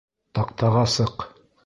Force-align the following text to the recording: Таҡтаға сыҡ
Таҡтаға 0.39 0.87
сыҡ 0.95 1.27